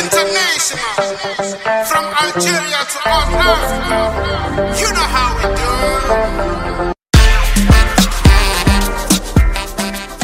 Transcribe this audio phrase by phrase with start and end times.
[0.00, 0.92] International.
[1.86, 4.80] From Algeria to all Africa.
[4.80, 6.95] You know how we do.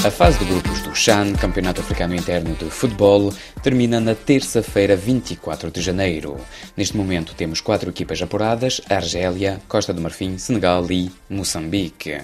[0.04, 3.32] A fase de grupos do CHAN, Campeonato Africano Interno de Futebol,
[3.62, 6.36] termina na terça-feira, 24 de janeiro.
[6.76, 12.20] Neste momento temos quatro equipas apuradas: Argélia, Costa do Marfim, Senegal e Moçambique.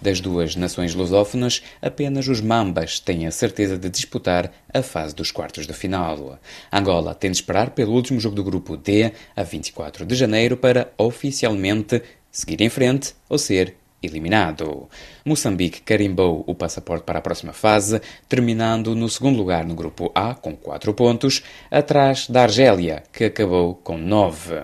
[0.00, 5.30] Das duas nações lusófonas, apenas os Mambas têm a certeza de disputar a fase dos
[5.30, 6.38] quartos de final.
[6.72, 10.90] Angola tem de esperar pelo último jogo do grupo D, a 24 de janeiro, para
[10.96, 14.88] oficialmente seguir em frente ou ser eliminado.
[15.24, 20.34] Moçambique carimbou o passaporte para a próxima fase, terminando no segundo lugar no grupo A
[20.34, 24.62] com 4 pontos, atrás da Argélia, que acabou com 9.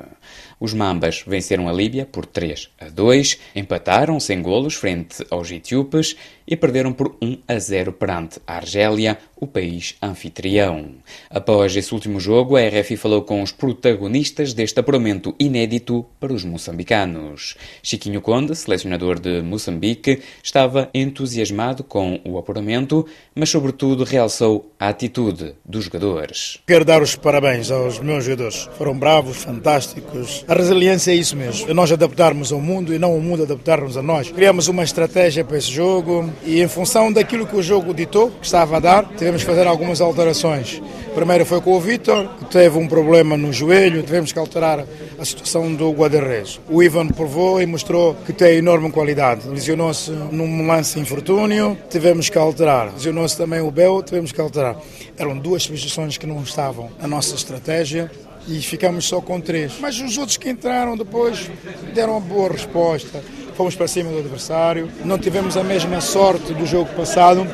[0.59, 6.17] Os Mambas venceram a Líbia por 3 a 2, empataram sem golos frente aos etíopes
[6.47, 10.93] e perderam por 1 a 0 perante a Argélia, o país anfitrião.
[11.29, 16.45] Após esse último jogo, a RFI falou com os protagonistas deste apuramento inédito para os
[16.45, 17.57] moçambicanos.
[17.83, 25.55] Chiquinho Conde, selecionador de Moçambique, estava entusiasmado com o apuramento, mas sobretudo realçou a atitude
[25.65, 26.59] dos jogadores.
[26.67, 28.69] Quero dar os parabéns aos meus jogadores.
[28.79, 30.45] Foram bravos, fantásticos.
[30.49, 31.69] A resiliência é isso mesmo.
[31.69, 34.31] É nós adaptarmos ao mundo e não o mundo adaptarmos a nós.
[34.31, 38.47] Criamos uma estratégia para esse jogo e em função daquilo que o jogo ditou, que
[38.47, 40.83] estava a dar, tivemos que fazer algumas alterações.
[41.15, 44.85] Primeiro foi com o Vitor, que teve um problema no joelho, tivemos que alterar
[45.19, 46.61] a situação do Guadarrez.
[46.69, 49.49] O Ivan provou e mostrou que tem enorme qualidade.
[49.49, 52.93] Lesionou-se num lance infortúnio, tivemos que alterar.
[52.95, 54.77] Lesionou-se também o Bel, tivemos que alterar.
[55.17, 58.11] Eram duas substituições que não estavam na nossa estratégia
[58.49, 59.75] e ficamos só com três.
[59.81, 61.51] Mas os outros que entraram depois
[61.95, 63.23] deram uma boa resposta.
[63.57, 67.47] Fomos para cima do adversário, não tivemos a mesma sorte do jogo passado,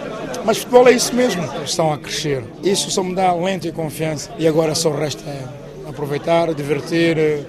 [0.45, 2.43] mas futebol é isso mesmo, estão a crescer.
[2.63, 4.31] Isso só me dá alento e confiança.
[4.39, 5.23] E agora só resta
[5.87, 7.45] aproveitar, divertir,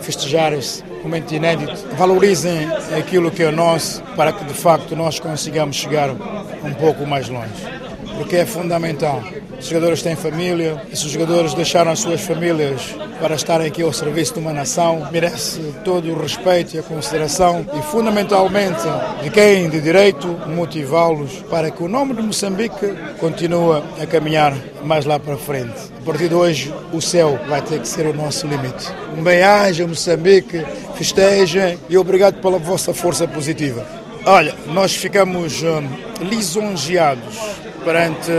[0.00, 1.76] festejar esse momento inédito.
[1.96, 2.68] Valorizem
[2.98, 7.89] aquilo que é nosso para que de facto nós consigamos chegar um pouco mais longe.
[8.20, 9.24] Porque é fundamental.
[9.58, 14.34] Os jogadores têm família, esses jogadores deixaram as suas famílias para estarem aqui ao serviço
[14.34, 18.82] de uma nação, merece todo o respeito e a consideração e, fundamentalmente,
[19.22, 24.54] de quem de direito, motivá-los para que o nome de Moçambique continue a caminhar
[24.84, 25.90] mais lá para frente.
[26.02, 28.86] A partir de hoje, o céu vai ter que ser o nosso limite.
[29.16, 30.62] Um bem-aja, Moçambique,
[30.94, 33.99] festejem e obrigado pela vossa força positiva.
[34.26, 35.88] Olha, nós ficamos hum,
[36.20, 37.34] lisonjeados
[37.82, 38.30] perante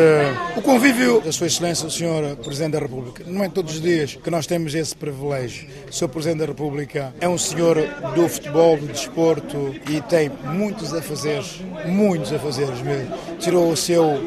[0.56, 2.36] o convívio da Sua Excelência, o Sr.
[2.44, 3.24] Presidente da República.
[3.26, 5.68] Não é todos os dias que nós temos esse privilégio.
[5.90, 6.08] O Sr.
[6.08, 7.78] Presidente da República é um senhor
[8.14, 11.44] do futebol, do desporto e tem muitos a fazer,
[11.86, 13.18] muitos a fazer mesmo.
[13.40, 14.20] Tirou o seu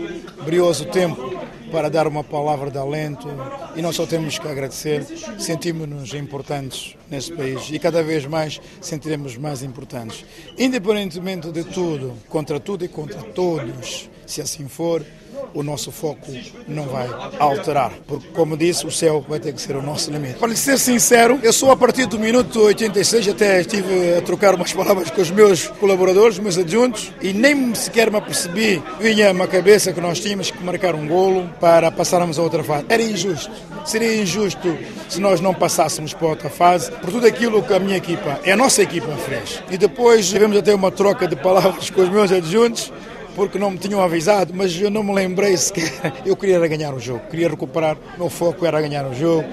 [0.44, 1.33] brioso tempo
[1.70, 3.28] para dar uma palavra de alento
[3.74, 5.04] e nós só temos que agradecer.
[5.38, 10.24] Sentimos-nos importantes nesse país e cada vez mais sentiremos mais importantes.
[10.58, 15.04] Independentemente de tudo, contra tudo e contra todos, se assim for,
[15.52, 16.26] o nosso foco
[16.66, 17.08] não vai
[17.38, 17.92] alterar.
[18.06, 20.34] Porque, como disse, o céu vai ter que ser o nosso limite.
[20.34, 24.54] Para lhe ser sincero, eu sou a partir do minuto 86, até estive a trocar
[24.54, 29.46] umas palavras com os meus colaboradores, meus adjuntos, e nem sequer me apercebi, vinha-me à
[29.46, 32.86] cabeça que nós tínhamos que marcar um golo para passarmos a outra fase.
[32.88, 33.52] Era injusto.
[33.84, 34.76] Seria injusto
[35.08, 38.52] se nós não passássemos para outra fase, por tudo aquilo que a minha equipa, é
[38.52, 39.62] a nossa equipa fez.
[39.70, 42.90] E depois tivemos até uma troca de palavras com os meus adjuntos,
[43.34, 45.92] porque não me tinham avisado, mas eu não me lembrei sequer.
[46.24, 49.44] Eu queria ganhar o jogo, queria recuperar, o meu foco era ganhar o jogo.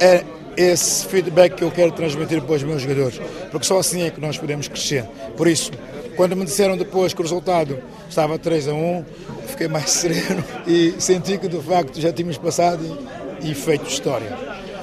[0.00, 0.24] É
[0.56, 4.20] esse feedback que eu quero transmitir para os meus jogadores, porque só assim é que
[4.20, 5.04] nós podemos crescer.
[5.36, 5.70] Por isso,
[6.16, 7.78] quando me disseram depois que o resultado
[8.10, 9.04] estava 3 a 1,
[9.46, 12.98] fiquei mais sereno e senti que de facto já tínhamos passado
[13.40, 14.36] e feito história.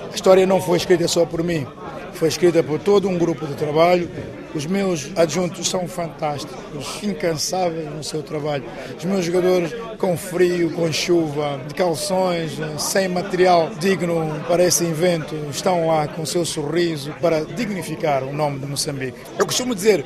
[0.09, 1.67] A história não foi escrita só por mim,
[2.15, 4.09] foi escrita por todo um grupo de trabalho.
[4.53, 8.63] Os meus adjuntos são fantásticos, incansáveis no seu trabalho.
[8.97, 15.35] Os meus jogadores com frio, com chuva, de calções, sem material digno para esse evento,
[15.51, 19.17] estão lá com o seu sorriso para dignificar o nome de Moçambique.
[19.37, 20.05] Eu costumo dizer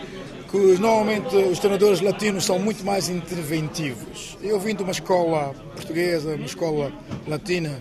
[0.50, 4.36] que normalmente os treinadores latinos são muito mais interventivos.
[4.42, 6.92] Eu vim de uma escola portuguesa, uma escola
[7.28, 7.80] latina,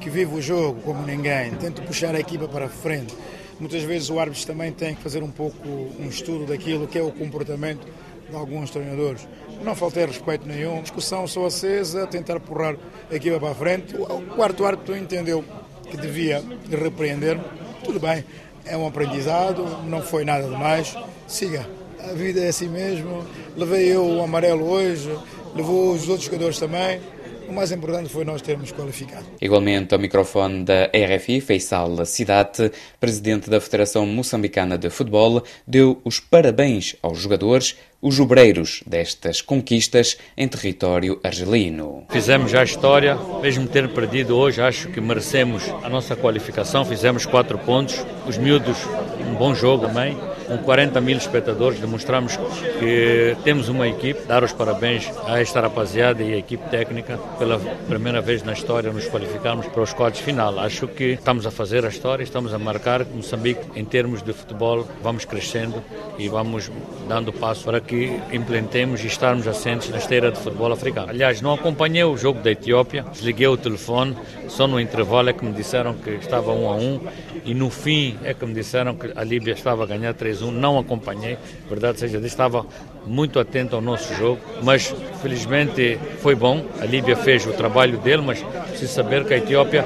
[0.00, 3.14] que vive o jogo como ninguém, tento puxar a equipa para frente.
[3.58, 7.02] Muitas vezes o árbitro também tem que fazer um pouco um estudo daquilo que é
[7.02, 7.86] o comportamento
[8.28, 9.26] de alguns treinadores.
[9.62, 12.76] Não faltei respeito nenhum, discussão só acesa, tentar empurrar
[13.10, 13.96] a equipa para a frente.
[13.96, 15.44] O quarto árbitro entendeu
[15.90, 17.40] que devia repreender.
[17.82, 18.24] Tudo bem,
[18.64, 20.96] é um aprendizado, não foi nada demais.
[21.26, 21.66] Siga,
[21.98, 23.24] a vida é assim mesmo.
[23.56, 25.10] Levei eu o amarelo hoje,
[25.54, 27.00] levou os outros jogadores também.
[27.48, 29.24] O mais importante foi nós termos qualificado.
[29.40, 36.18] Igualmente, ao microfone da RFI, Faisal Cidate, presidente da Federação Moçambicana de Futebol, deu os
[36.18, 42.04] parabéns aos jogadores, os obreiros destas conquistas em território argelino.
[42.10, 46.84] Fizemos já a história, mesmo ter perdido hoje, acho que merecemos a nossa qualificação.
[46.84, 48.76] Fizemos quatro pontos, os miúdos,
[49.20, 50.16] um bom jogo também
[50.46, 52.36] com 40 mil espectadores, demonstramos
[52.78, 54.20] que temos uma equipe.
[54.26, 57.58] Dar os parabéns a esta rapaziada e a equipe técnica pela
[57.88, 60.58] primeira vez na história nos qualificarmos para os quartos final.
[60.58, 64.86] Acho que estamos a fazer a história, estamos a marcar Moçambique em termos de futebol,
[65.02, 65.82] vamos crescendo
[66.18, 66.70] e vamos
[67.08, 71.10] dando passo para que implementemos e estarmos assentes na esteira de futebol africano.
[71.10, 74.16] Aliás, não acompanhei o jogo da Etiópia, desliguei o telefone,
[74.48, 77.00] só no intervalo é que me disseram que estava um a um
[77.44, 80.50] e no fim é que me disseram que a Líbia estava a ganhar 3-1.
[80.50, 81.38] Não acompanhei,
[81.68, 82.66] verdade seja, estava
[83.06, 86.64] muito atento ao nosso jogo, mas felizmente foi bom.
[86.80, 89.84] A Líbia fez o trabalho dele, mas preciso saber que a Etiópia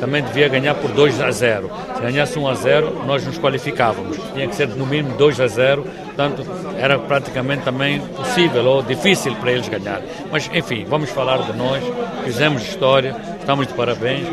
[0.00, 1.70] também devia ganhar por 2 a 0.
[1.96, 4.16] Se ganhasse 1 a 0, nós nos qualificávamos.
[4.32, 6.44] Tinha que ser no mínimo 2 a 0, portanto
[6.78, 10.00] era praticamente também possível ou difícil para eles ganhar.
[10.30, 11.82] Mas enfim, vamos falar de nós,
[12.24, 14.26] fizemos história, estamos de parabéns.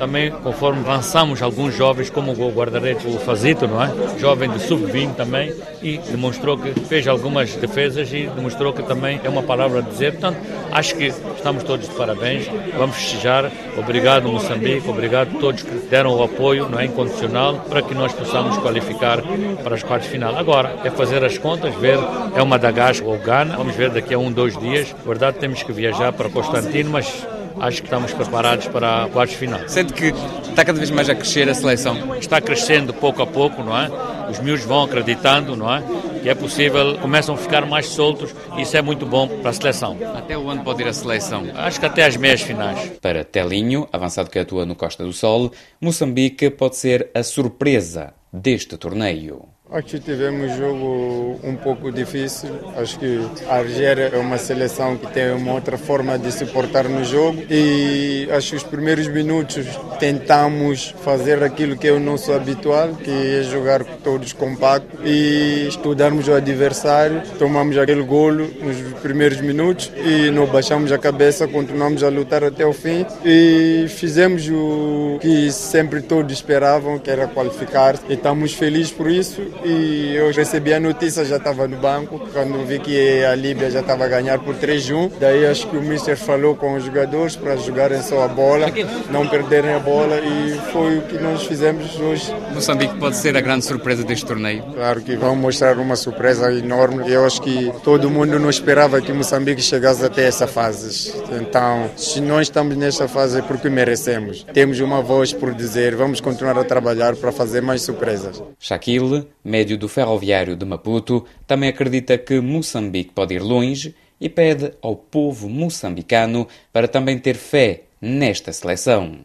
[0.00, 3.92] Também, conforme avançamos, alguns jovens, como o guarda-redes, o Fazito, não é?
[4.18, 5.52] Jovem de sub-20 também,
[5.82, 10.12] e demonstrou que fez algumas defesas e demonstrou que também é uma palavra a dizer.
[10.12, 10.38] Portanto,
[10.72, 12.46] acho que estamos todos de parabéns,
[12.78, 13.52] vamos festejar.
[13.76, 16.86] Obrigado, Moçambique, obrigado a todos que deram o apoio, não é?
[16.86, 19.20] Incondicional, para que nós possamos qualificar
[19.62, 20.34] para as quartas final.
[20.34, 21.98] Agora, é fazer as contas, ver,
[22.34, 24.94] é o Madagascar ou Ghana, vamos ver daqui a um, dois dias.
[24.98, 27.26] Na verdade, temos que viajar para Constantino, mas
[27.58, 29.60] acho que estamos preparados para a quartos final.
[29.68, 30.12] Sente que
[30.48, 32.16] está cada vez mais a crescer a seleção?
[32.16, 33.90] Está crescendo pouco a pouco, não é?
[34.30, 35.82] Os miúdos vão acreditando, não é?
[36.22, 39.52] Que é possível, começam a ficar mais soltos e isso é muito bom para a
[39.52, 39.96] seleção.
[40.14, 41.44] Até onde pode ir a seleção?
[41.56, 42.92] Acho que até às meias finais.
[43.00, 45.50] Para Telinho, avançado que atua no Costa do Sol,
[45.80, 49.48] Moçambique pode ser a surpresa deste torneio.
[49.72, 52.50] Aqui tivemos um jogo um pouco difícil.
[52.76, 56.88] Acho que a Argélia é uma seleção que tem uma outra forma de se portar
[56.88, 59.64] no jogo e acho que os primeiros minutos
[60.00, 66.26] tentamos fazer aquilo que é o nosso habitual, que é jogar todos compactos e estudarmos
[66.26, 67.22] o adversário.
[67.38, 72.66] Tomamos aquele golo nos primeiros minutos e não baixamos a cabeça, continuamos a lutar até
[72.66, 77.94] o fim e fizemos o que sempre todos esperavam, que era qualificar.
[78.08, 82.64] E estamos felizes por isso e eu recebi a notícia, já estava no banco, quando
[82.66, 85.12] vi que a Líbia já estava a ganhar por 3-1.
[85.18, 88.66] Daí acho que o Mister falou com os jogadores para jogarem só a bola,
[89.10, 92.34] não perderem a bola e foi o que nós fizemos hoje.
[92.54, 94.62] Moçambique pode ser a grande surpresa deste torneio?
[94.74, 97.10] Claro que vão mostrar uma surpresa enorme.
[97.10, 101.12] Eu acho que todo mundo não esperava que Moçambique chegasse até essa fase.
[101.40, 104.44] Então, se nós estamos nesta fase é porque merecemos.
[104.52, 108.42] Temos uma voz por dizer, vamos continuar a trabalhar para fazer mais surpresas.
[108.58, 114.72] Shaquille, médio do ferroviário de Maputo, também acredita que Moçambique pode ir longe e pede
[114.80, 119.18] ao povo moçambicano para também ter fé nesta seleção.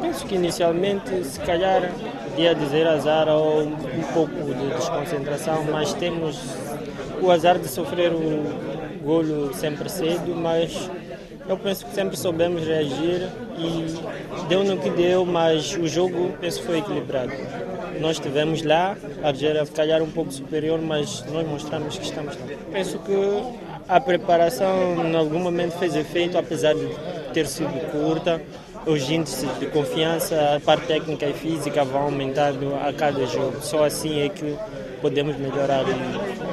[0.00, 1.90] Penso que inicialmente, se calhar,
[2.36, 6.38] ia dizer azar ou um pouco de desconcentração, mas temos
[7.20, 10.88] o azar de sofrer o golo sempre cedo, mas
[11.48, 16.62] eu penso que sempre soubemos reagir e deu no que deu, mas o jogo penso
[16.62, 17.32] foi equilibrado.
[18.00, 22.46] Nós estivemos lá, a Argélia calhar um pouco superior, mas nós mostramos que estamos lá.
[22.72, 23.14] Penso que
[23.88, 26.88] a preparação em algum momento fez efeito, apesar de
[27.32, 28.40] ter sido curta.
[28.84, 33.60] Os índices de confiança, a parte técnica e física vão aumentando a cada jogo.
[33.60, 34.56] Só assim é que
[35.00, 35.84] podemos melhorar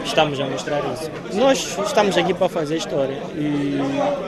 [0.03, 1.10] estamos a mostrar isso.
[1.34, 3.77] Nós estamos aqui para fazer história e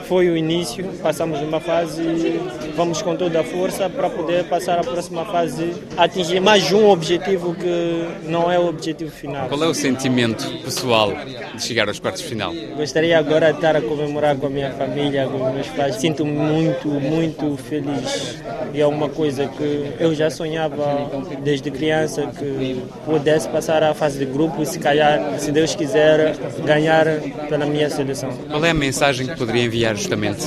[0.06, 4.78] foi o início, passamos uma fase e vamos com toda a força para poder passar
[4.78, 9.48] a próxima fase, atingir mais um objetivo que não é o objetivo final.
[9.48, 11.12] Qual é o sentimento pessoal
[11.54, 12.52] de chegar aos quartos de final?
[12.76, 15.96] Gostaria agora de estar a comemorar com a minha família, com os meus pais.
[15.96, 18.42] Sinto-me muito, muito feliz
[18.74, 21.10] e é uma coisa que eu já sonhava
[21.42, 26.34] desde criança que pudesse passar a fase de grupo e se calhar, se Deus quiser,
[26.64, 27.04] ganhar
[27.48, 28.30] pela minha seleção.
[28.50, 30.44] Qual é a mensagem que poderia enviar justamente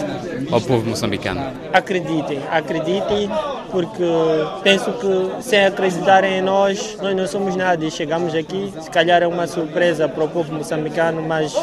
[0.51, 1.53] ao povo moçambicano?
[1.71, 3.29] Acreditem, acreditem,
[3.71, 4.03] porque
[4.61, 9.23] penso que sem acreditarem em nós, nós não somos nada e chegamos aqui, se calhar
[9.23, 11.55] é uma surpresa para o povo moçambicano, mas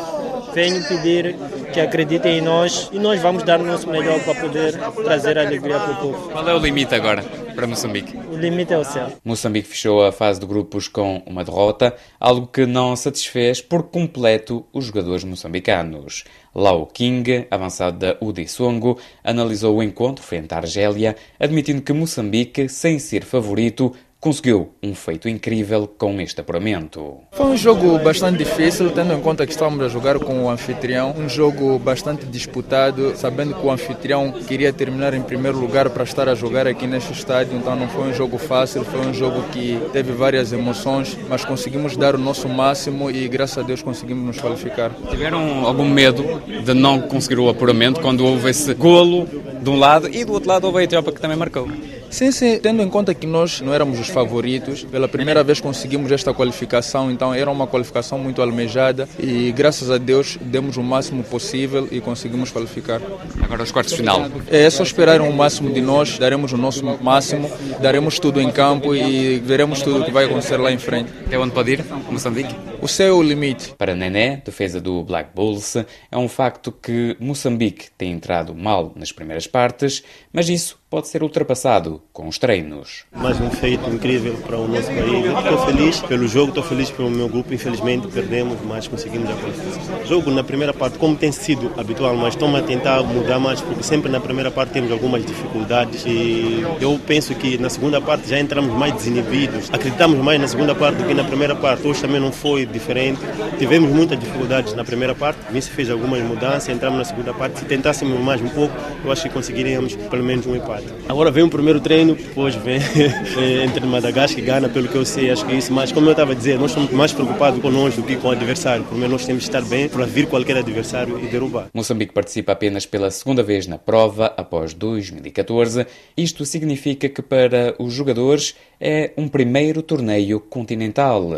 [0.54, 1.37] venho pedir
[1.75, 5.78] que acreditem em nós e nós vamos dar o nosso melhor para poder trazer alegria
[5.78, 6.30] para o povo.
[6.30, 7.23] Qual é o limite agora?
[7.54, 8.16] Para Moçambique?
[8.16, 9.12] O limite é o céu.
[9.25, 14.64] Moçambique fechou a fase de grupos com uma derrota, algo que não satisfez por completo
[14.73, 16.25] os jogadores moçambicanos.
[16.54, 22.68] Lau King, avançado da UD Songo, analisou o encontro frente à Argélia, admitindo que Moçambique,
[22.68, 27.16] sem ser favorito, conseguiu um feito incrível com este apuramento.
[27.32, 31.12] Foi um jogo bastante difícil, tendo em conta que estávamos a jogar com o anfitrião.
[31.18, 36.28] Um jogo bastante disputado, sabendo que o anfitrião queria terminar em primeiro lugar para estar
[36.28, 37.56] a jogar aqui neste estádio.
[37.56, 41.96] Então não foi um jogo fácil, foi um jogo que teve várias emoções, mas conseguimos
[41.96, 44.92] dar o nosso máximo e graças a Deus conseguimos nos qualificar.
[45.10, 49.26] Tiveram algum medo de não conseguir o apuramento quando houve esse golo
[49.60, 51.66] de um lado e do outro lado houve a Etiópia que também marcou?
[52.12, 56.12] Sim, sim, tendo em conta que nós não éramos os favoritos, pela primeira vez conseguimos
[56.12, 61.25] esta qualificação, então era uma qualificação muito almejada e graças a Deus demos o máximo
[61.25, 63.00] possível e conseguimos qualificar.
[63.42, 64.26] Agora os quartos de final.
[64.49, 67.50] É só esperar o máximo de nós, daremos o nosso máximo,
[67.81, 71.11] daremos tudo em campo e veremos tudo o que vai acontecer lá em frente.
[71.25, 72.54] Até onde pode ir, Moçambique?
[72.83, 73.75] O céu é o limite.
[73.78, 79.12] Para Nené, defesa do Black Bulls, é um facto que Moçambique tem entrado mal nas
[79.12, 83.06] primeiras partes, mas isso pode ser ultrapassado com os treinos.
[83.16, 85.25] Mais um feito incrível para o nosso país.
[85.25, 87.54] Estou feliz pelo jogo, estou feliz pelo meu grupo.
[87.54, 90.04] Infelizmente perdemos, mas conseguimos a qualificação.
[90.04, 93.82] Jogo na primeira parte, como tem sido habitual, mas estamos a tentar mudar mais, porque
[93.82, 98.38] sempre na primeira parte temos algumas dificuldades e eu penso que na segunda parte já
[98.38, 99.70] entramos mais desinibidos.
[99.72, 101.88] Acreditamos mais na segunda parte do que na primeira parte.
[101.88, 103.18] Hoje também não foi diferente.
[103.58, 107.61] Tivemos muitas dificuldades na primeira parte, nisso fez algumas mudanças, entramos na segunda parte.
[107.61, 110.81] Se tentássemos mais um pouco, eu acho que conseguiríamos pelo menos um empate.
[111.08, 112.80] Agora vem o primeiro treino, depois vem
[113.64, 115.72] entre Madagascar e Gana, pelo que eu sei, acho que é isso.
[115.72, 118.28] Mas como eu estava a dizer, nós estamos mais preocupados com nós do que com
[118.28, 118.84] o adversário.
[118.84, 121.66] Primeiro nós temos que estar bem para vir qualquer adversário e derrubar.
[121.74, 125.86] Moçambique participa apenas pela segunda vez na prova, após 2014.
[126.16, 131.28] Isto significa que para os jogadores é um primeiro torneio continental.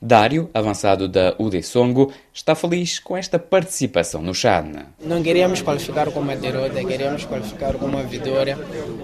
[0.00, 4.86] Dário, avançado da UD Songo, está feliz com esta participação no Chan.
[5.04, 8.56] Não queríamos qualificar com uma derrota, queríamos qualificar com uma vitória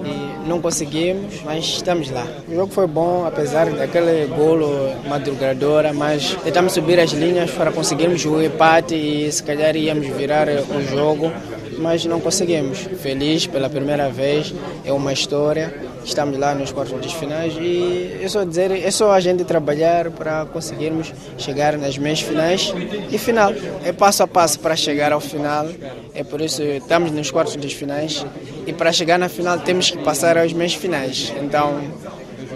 [0.05, 2.27] e não conseguimos, mas estamos lá.
[2.49, 8.25] O jogo foi bom, apesar daquele golo madrugadora, mas tentamos subir as linhas para conseguirmos
[8.25, 11.33] o empate e se calhar íamos virar o jogo,
[11.79, 12.79] mas não conseguimos.
[12.79, 14.55] Feliz pela primeira vez,
[14.85, 19.13] é uma história estamos lá nos quartos de finais e é só dizer, é só
[19.13, 22.73] a gente trabalhar para conseguirmos chegar nas meias finais
[23.11, 23.53] e final.
[23.85, 25.67] É passo a passo para chegar ao final,
[26.15, 28.25] é por isso estamos nos quartos de finais
[28.67, 31.33] e para chegar na final temos que passar aos meias finais.
[31.43, 31.81] Então,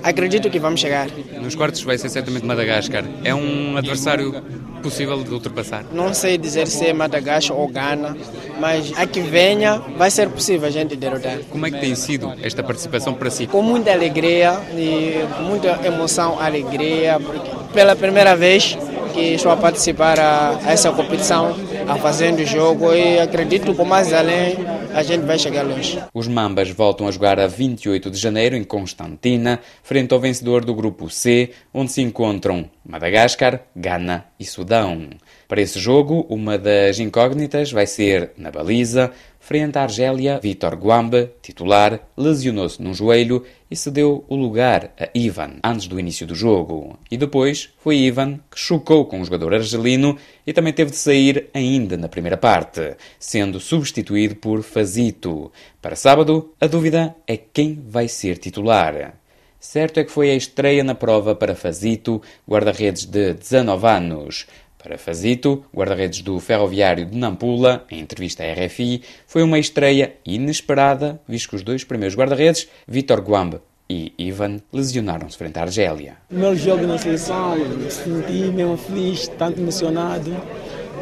[0.02, 1.08] acredito que vamos chegar.
[1.40, 3.04] Nos quartos vai ser certamente Madagascar.
[3.25, 4.42] É um adversário
[4.82, 5.82] possível de ultrapassar?
[5.92, 8.14] Não sei dizer se é Madagascar ou Ghana,
[8.61, 11.38] mas a que venha vai ser possível a gente derrotar.
[11.50, 13.46] Como é que tem sido esta participação para si?
[13.46, 18.76] Com muita alegria e muita emoção, alegria, porque pela primeira vez
[19.14, 24.12] que estou a participar a, essa competição, a fazendo o jogo e acredito que mais
[24.12, 24.56] além
[24.94, 26.02] a gente vai chegar longe.
[26.14, 30.74] Os Mambas voltam a jogar a 28 de janeiro em Constantina, frente ao vencedor do
[30.74, 35.10] grupo C, onde se encontram Madagascar, Ghana e Sudão.
[35.46, 39.10] Para esse jogo, uma das incógnitas vai ser na baliza,
[39.44, 45.56] frente à Argélia, Vitor Guamba, titular, lesionou-se num joelho e cedeu o lugar a Ivan
[45.62, 46.98] antes do início do jogo.
[47.10, 51.50] E depois foi Ivan que chocou com o jogador argelino e também teve de sair
[51.52, 55.52] ainda na primeira parte, sendo substituído por Fazito.
[55.82, 59.14] Para sábado, a dúvida é quem vai ser titular.
[59.60, 64.46] Certo é que foi a estreia na prova para Fazito, guarda-redes de 19 anos.
[64.84, 71.18] Para Fazito, guarda-redes do Ferroviário de Nampula, em entrevista à RFI, foi uma estreia inesperada,
[71.26, 76.18] visto que os dois primeiros guarda-redes, Vitor Guambe e Ivan, lesionaram-se frente à Argélia.
[76.30, 80.36] O meu jogo na seleção, me senti mesmo feliz, tanto emocionado,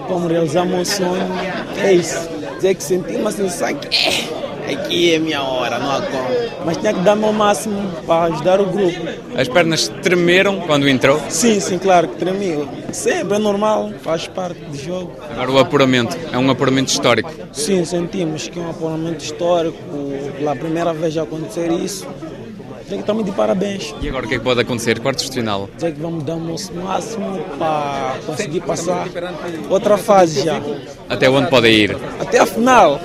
[0.07, 1.27] como realizar meu sonho.
[1.85, 3.89] É isso, dizer que senti uma sensação que
[4.71, 6.29] aqui é minha hora, não há como.
[6.65, 8.99] Mas tinha que dar o meu máximo para ajudar o grupo.
[9.37, 11.21] As pernas tremeram quando entrou?
[11.29, 12.69] Sim, sim, claro que tremiam.
[12.93, 15.13] Sempre é normal, faz parte do jogo.
[15.31, 17.31] Agora o apuramento, é um apuramento histórico?
[17.53, 19.79] Sim, sentimos que é um apuramento histórico,
[20.37, 22.07] pela primeira vez a acontecer isso.
[22.89, 23.95] Tem que estar de parabéns.
[24.03, 25.01] E agora o que é que pode acontecer?
[25.01, 25.67] Quartos de final?
[25.77, 29.09] Dizer que vamos dar o nosso máximo para conseguir passar
[29.71, 30.61] outra fase já.
[31.09, 31.97] Até onde pode ir?
[32.21, 33.01] Até a final.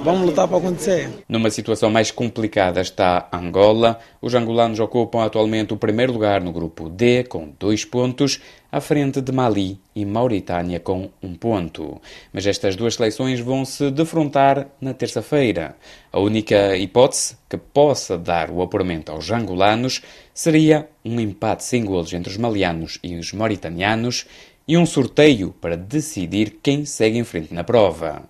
[0.00, 1.10] Vamos lutar para acontecer.
[1.28, 3.98] Numa situação mais complicada está Angola.
[4.20, 9.20] Os angolanos ocupam atualmente o primeiro lugar no grupo D, com dois pontos, à frente
[9.20, 12.00] de Mali e Mauritânia, com um ponto.
[12.32, 15.76] Mas estas duas seleções vão se defrontar na terça-feira.
[16.10, 20.00] A única hipótese que possa dar o apuramento aos angolanos
[20.32, 24.26] seria um empate sem golos entre os malianos e os mauritanianos
[24.66, 28.22] e um sorteio para decidir quem segue em frente na prova.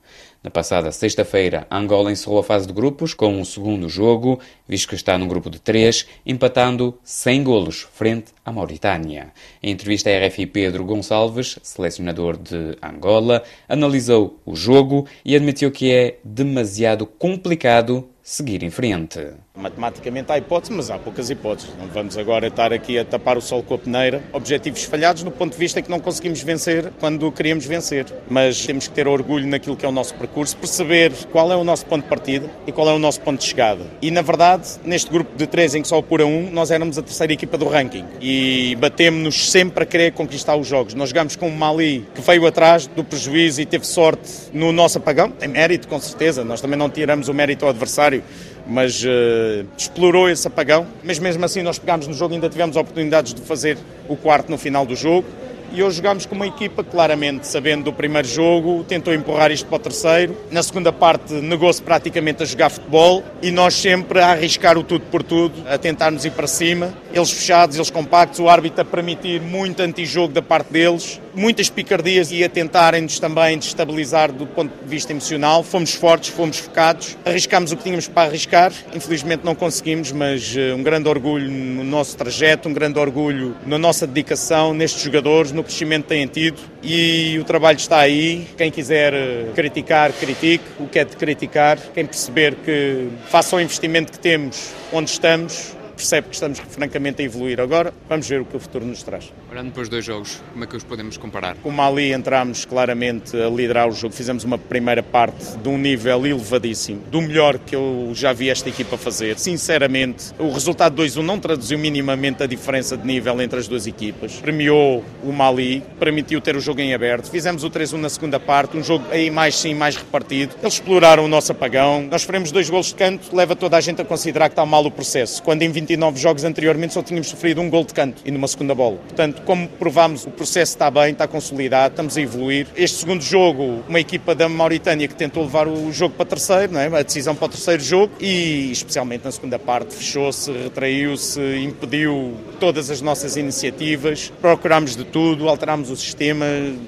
[0.43, 4.97] Na passada sexta-feira, Angola encerrou a fase de grupos com um segundo jogo, visto que
[4.97, 9.33] está num grupo de três, empatando sem golos frente à Mauritânia.
[9.63, 15.93] Em entrevista à RFI, Pedro Gonçalves, selecionador de Angola, analisou o jogo e admitiu que
[15.93, 19.21] é demasiado complicado seguir em frente.
[19.55, 21.71] Matematicamente há hipóteses, mas há poucas hipóteses.
[21.79, 24.23] Não vamos agora estar aqui a tapar o sol com a peneira.
[24.33, 28.07] Objetivos falhados no ponto de vista que não conseguimos vencer quando queríamos vencer.
[28.31, 31.65] Mas temos que ter orgulho naquilo que é o nosso percurso, perceber qual é o
[31.65, 33.85] nosso ponto de partida e qual é o nosso ponto de chegada.
[34.01, 37.03] E na verdade, neste grupo de três em que só apura um, nós éramos a
[37.03, 40.95] terceira equipa do ranking e batemos-nos sempre a querer conquistar os jogos.
[40.95, 44.97] Nós jogamos com o Mali, que veio atrás do prejuízo e teve sorte no nosso
[44.97, 45.31] apagão.
[45.31, 46.43] Tem mérito, com certeza.
[46.43, 48.25] Nós também não tiramos o mérito ao adversário
[48.67, 50.87] mas uh, explorou esse apagão.
[51.03, 53.79] Mas mesmo assim, nós pegámos no jogo e ainda tivemos oportunidades de fazer
[54.09, 55.27] o quarto no final do jogo.
[55.75, 59.77] E hoje jogámos com uma equipa claramente, sabendo do primeiro jogo, tentou empurrar isto para
[59.77, 60.37] o terceiro.
[60.51, 65.07] Na segunda parte, negou-se praticamente a jogar futebol e nós sempre a arriscar o tudo
[65.07, 66.93] por tudo, a tentarmos ir para cima.
[67.11, 72.31] Eles fechados, eles compactos, o árbitro a permitir muito antijogo da parte deles muitas picardias
[72.31, 75.63] e a tentarem-nos também destabilizar do ponto de vista emocional.
[75.63, 78.73] Fomos fortes, fomos focados, arriscámos o que tínhamos para arriscar.
[78.95, 83.79] Infelizmente não conseguimos, mas uh, um grande orgulho no nosso trajeto, um grande orgulho na
[83.79, 88.47] nossa dedicação, nestes jogadores, no crescimento que têm tido e o trabalho está aí.
[88.57, 90.65] Quem quiser uh, criticar, critique.
[90.79, 95.75] O que é de criticar, quem perceber que faça o investimento que temos onde estamos,
[95.93, 97.61] percebe que estamos francamente a evoluir.
[97.61, 99.33] Agora vamos ver o que o futuro nos traz.
[99.51, 101.57] Olhando para os dois jogos, como é que os podemos comparar?
[101.57, 105.79] Com o Mali entramos claramente a liderar o jogo, fizemos uma primeira parte de um
[105.79, 109.39] nível elevadíssimo, do melhor que eu já vi esta equipa fazer.
[109.39, 114.37] Sinceramente, o resultado 2-1 não traduziu minimamente a diferença de nível entre as duas equipas.
[114.37, 117.31] Premiou o Mali, permitiu ter o jogo em aberto.
[117.31, 120.55] Fizemos o 3-1 na segunda parte, um jogo aí mais sim, mais repartido.
[120.63, 122.07] Eles exploraram o nosso apagão.
[122.11, 124.85] Nós faremos dois golos de canto, leva toda a gente a considerar que está mal
[124.85, 125.43] o processo.
[125.43, 128.75] Quando em 29 jogos anteriormente só tínhamos sofrido um gol de canto e numa segunda
[128.75, 128.97] bola.
[128.97, 132.67] Portanto, como provámos, o processo está bem, está consolidado, estamos a evoluir.
[132.77, 136.81] Este segundo jogo, uma equipa da Mauritânia que tentou levar o jogo para terceiro, não
[136.81, 136.87] é?
[136.87, 142.91] a decisão para o terceiro jogo e, especialmente na segunda parte, fechou-se, retraiu-se, impediu todas
[142.91, 144.33] as nossas iniciativas.
[144.41, 146.47] Procurámos de tudo, alterámos o sistema,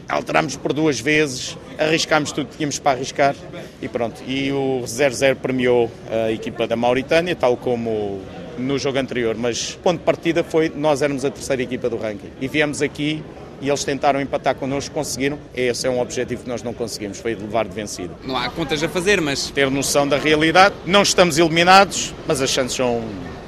[0.09, 3.35] alterámos por duas vezes, arriscámos tudo que tínhamos para arriscar
[3.83, 4.23] e pronto.
[4.27, 8.21] E o 0-0 premiou a equipa da Mauritânia, tal como
[8.59, 12.31] no jogo anterior, mas ponto de partida foi nós éramos a terceira equipa do ranking
[12.41, 13.23] e viemos aqui
[13.61, 15.39] e eles tentaram empatar connosco, conseguiram.
[15.55, 18.15] Esse é um objetivo que nós não conseguimos, foi de levar de vencido.
[18.25, 19.51] Não há contas a fazer, mas.
[19.51, 20.75] Ter noção da realidade.
[20.85, 23.03] Não estamos eliminados, mas as chances são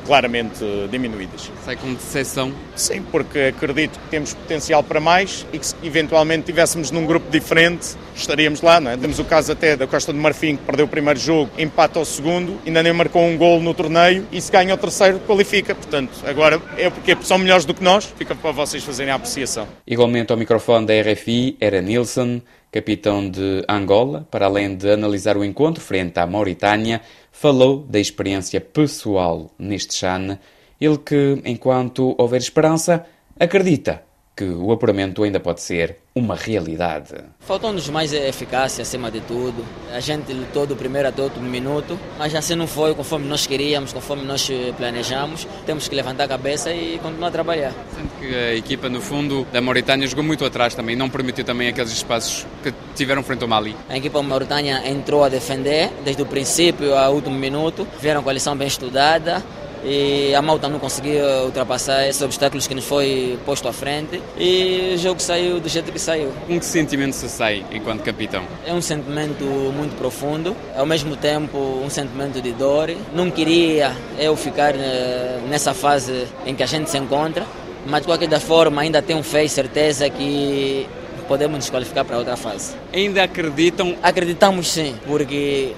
[0.07, 1.51] claramente diminuídas.
[1.64, 2.53] Sai com decepção?
[2.75, 7.31] Sim, porque acredito que temos potencial para mais e que se eventualmente estivéssemos num grupo
[7.31, 8.97] diferente, estaríamos lá, não é?
[8.97, 12.05] Temos o caso até da Costa do Marfim, que perdeu o primeiro jogo, empata ao
[12.05, 15.75] segundo, ainda nem marcou um gol no torneio e se ganha o terceiro, qualifica.
[15.75, 19.66] Portanto, agora é porque são melhores do que nós, fica para vocês fazerem a apreciação.
[19.87, 22.40] Igualmente ao microfone da RFI era Nilsson,
[22.77, 27.01] capitão de Angola, para além de analisar o encontro frente à Mauritânia,
[27.33, 30.39] falou da experiência pessoal neste Chan,
[30.79, 33.07] ele que, enquanto houver esperança,
[33.41, 34.03] acredita
[34.37, 37.14] que o apuramento ainda pode ser uma realidade.
[37.40, 39.64] Faltou-nos mais eficácia acima de tudo.
[39.90, 43.46] A gente lutou do primeiro até o último minuto, mas assim não foi conforme nós
[43.46, 44.46] queríamos, conforme nós
[44.77, 45.49] planejamos.
[45.64, 47.72] Temos que levantar a cabeça e continuar a trabalhar.
[47.94, 51.68] Sendo que a equipa, no fundo, da Mauritânia jogou muito atrás também, não permitiu também
[51.68, 53.75] aqueles espaços que tiveram frente ao Mali.
[53.88, 57.88] A equipa Mauritânia entrou a defender desde o princípio ao último minuto.
[58.01, 59.42] Vieram com a lição bem estudada,
[59.85, 64.95] e a Malta não conseguiu ultrapassar esses obstáculos que nos foi posto à frente e
[64.95, 66.33] o jogo saiu do jeito que saiu.
[66.47, 68.45] Com que sentimento se sai enquanto capitão?
[68.65, 72.91] É um sentimento muito profundo, ao mesmo tempo um sentimento de dor.
[73.15, 77.47] Não queria eu ficar eh, nessa fase em que a gente se encontra,
[77.87, 80.87] mas de qualquer forma ainda tenho fé e certeza que
[81.27, 82.75] podemos nos qualificar para outra fase.
[82.93, 83.97] Ainda acreditam?
[84.03, 85.73] Acreditamos sim, porque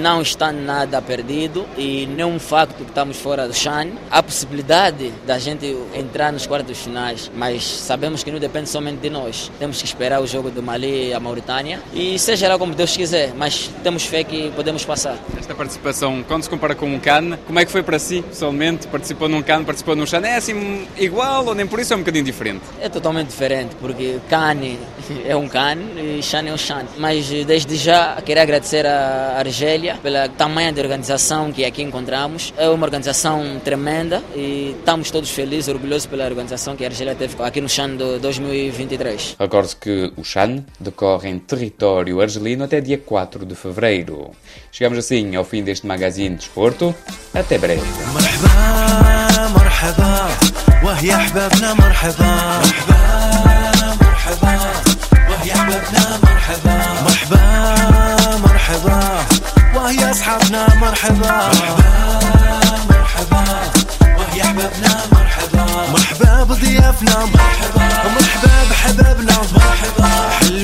[0.00, 3.88] não está nada perdido e nenhum facto que estamos fora do Chan.
[4.10, 9.10] Há possibilidade da gente entrar nos quartos finais, mas sabemos que não depende somente de
[9.10, 9.50] nós.
[9.58, 12.96] Temos que esperar o jogo do Mali e a Mauritânia e seja lá como Deus
[12.96, 15.18] quiser, mas temos fé que podemos passar.
[15.38, 18.86] Esta participação, quando se compara com um CAN, como é que foi para si, pessoalmente?
[18.88, 20.20] Participou num CAN, participou num Chan?
[20.20, 22.62] É assim igual ou nem por isso é um bocadinho diferente?
[22.80, 24.54] É totalmente diferente, porque CAN
[25.25, 26.85] é um CAN e Chan é um Chan.
[26.97, 32.53] Mas desde já queria agradecer a Argélia pela tamanha de organização que aqui encontramos.
[32.57, 37.35] É uma organização tremenda e estamos todos felizes, orgulhosos pela organização que a Argélia teve
[37.41, 39.35] aqui no Chan de 2023.
[39.39, 44.31] Recorde que o Chan decorre em território argelino até dia 4 de fevereiro.
[44.71, 46.93] Chegamos assim ao fim deste magazine de desporto.
[47.33, 47.81] Até breve.
[50.83, 53.42] وهي احبابنا مرحبا مرحبا مرحبا
[55.84, 57.02] وهي احبابنا مرحبا.
[57.02, 59.00] مرحبا مرحبا.
[59.74, 61.48] وهي أصحابنا مرحبا.
[61.48, 61.88] مرحبا
[62.90, 63.44] مرحبا.
[64.18, 65.64] وهي أحبابنا مرحبا.
[65.92, 67.16] مرحبا بضيافنا.
[67.24, 67.86] مرحبا.
[68.14, 69.36] مرحبا بحبابنا.
[69.54, 70.63] مرحبا.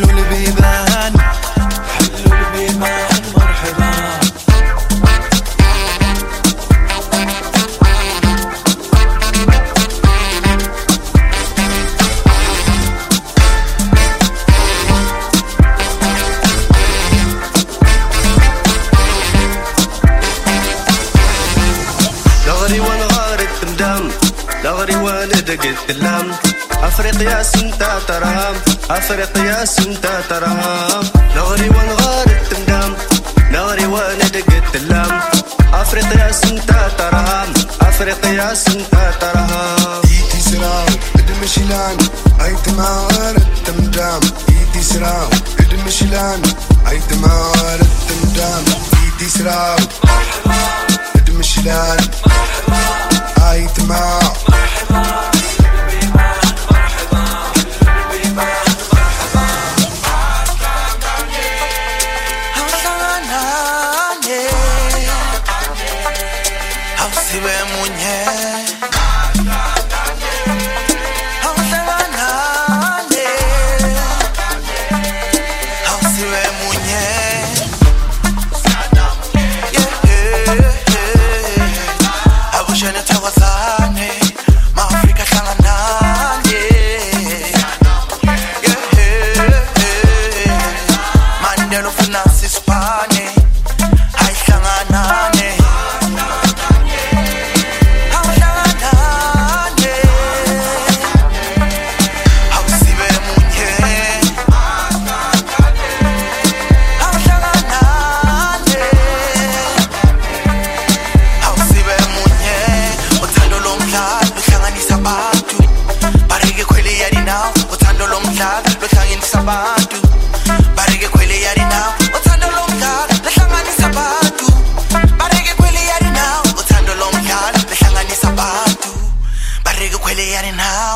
[30.29, 31.01] تراها
[31.37, 32.95] نغري ونغار التندم
[33.53, 35.21] نغري وندق التلام
[35.75, 37.47] أفريقيا سنتا تراها
[37.83, 40.87] أفريقيا سنتا تراها ايتي سراو
[41.19, 41.97] ادمشيلان
[42.45, 45.29] أي تمار التمدام إيدي سراو
[45.61, 46.43] ادمشيلان
[46.89, 48.65] أي تمار التمدام
[49.03, 49.77] إيدي سراو
[51.17, 51.99] ادمشيلان
[53.51, 55.30] أي مرحبا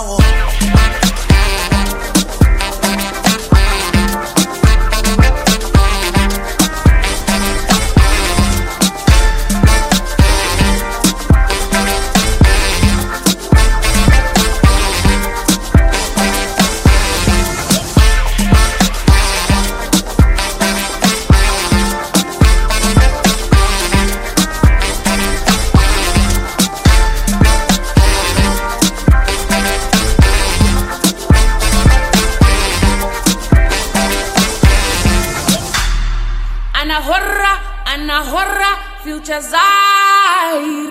[0.04, 1.13] on.
[39.24, 40.83] much as I